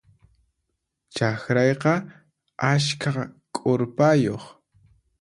Chakrayqa 1.15 1.93
askha 2.71 3.11
k'urpayuq. 3.55 4.43